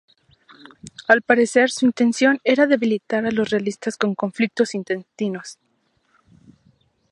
[1.07, 5.59] Al parecer, su intención era debilitar a los realistas con conflictos intestinos.